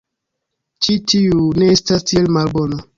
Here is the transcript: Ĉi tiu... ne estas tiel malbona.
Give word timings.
Ĉi 0.87 0.97
tiu... 1.13 1.47
ne 1.61 1.71
estas 1.77 2.11
tiel 2.13 2.31
malbona. 2.39 2.87